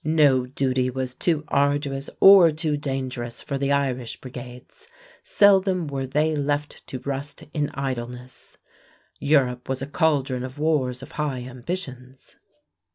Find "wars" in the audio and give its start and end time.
10.57-11.03